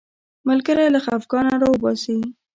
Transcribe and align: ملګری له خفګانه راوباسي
ملګری 0.47 0.87
له 0.95 0.99
خفګانه 1.05 1.53
راوباسي 1.61 2.17